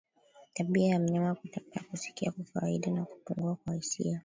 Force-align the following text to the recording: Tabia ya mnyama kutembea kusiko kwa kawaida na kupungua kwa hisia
Tabia 0.53 0.87
ya 0.87 0.99
mnyama 0.99 1.35
kutembea 1.35 1.83
kusiko 1.91 2.31
kwa 2.31 2.45
kawaida 2.53 2.91
na 2.91 3.05
kupungua 3.05 3.55
kwa 3.55 3.73
hisia 3.73 4.19